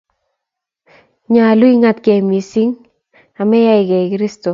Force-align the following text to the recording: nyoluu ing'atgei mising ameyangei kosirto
nyoluu 1.33 1.71
ing'atgei 1.75 2.21
mising 2.29 2.73
ameyangei 3.41 4.07
kosirto 4.11 4.49